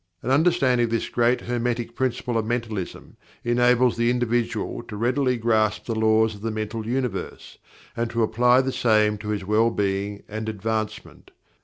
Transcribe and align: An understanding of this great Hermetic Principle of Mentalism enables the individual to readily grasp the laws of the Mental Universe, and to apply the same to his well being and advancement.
An 0.23 0.31
understanding 0.31 0.85
of 0.85 0.89
this 0.89 1.09
great 1.09 1.41
Hermetic 1.41 1.95
Principle 1.95 2.35
of 2.35 2.43
Mentalism 2.43 3.17
enables 3.43 3.97
the 3.97 4.09
individual 4.09 4.81
to 4.87 4.97
readily 4.97 5.37
grasp 5.37 5.85
the 5.85 5.93
laws 5.93 6.33
of 6.33 6.41
the 6.41 6.49
Mental 6.49 6.87
Universe, 6.87 7.59
and 7.95 8.09
to 8.09 8.23
apply 8.23 8.61
the 8.61 8.71
same 8.73 9.19
to 9.19 9.29
his 9.29 9.45
well 9.45 9.69
being 9.69 10.23
and 10.27 10.49
advancement. 10.49 11.29